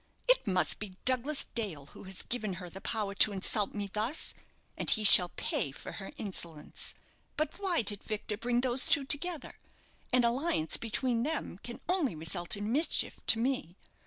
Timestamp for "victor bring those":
8.03-8.87